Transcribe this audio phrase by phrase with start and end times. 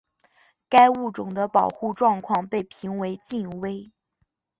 [0.67, 3.91] 该物种的保护状况被评为近危。